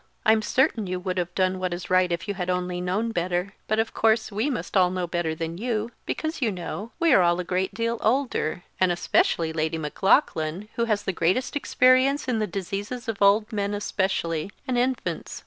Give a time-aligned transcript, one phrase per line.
[0.25, 3.53] I'm certain you would have done what is right if you had only known better;
[3.67, 7.13] but of course we must all know much better than you; because, you know, we
[7.13, 12.27] are all a great deal older, and especially Lady Maclaughlan, who has the greatest experience
[12.27, 15.39] in the diseases of old men especially, and infants.